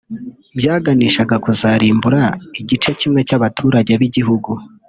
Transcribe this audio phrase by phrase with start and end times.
[0.57, 2.21] byaganishaga kuzarimbura
[2.61, 4.51] igice kimwe cy’abaturage b’igihugu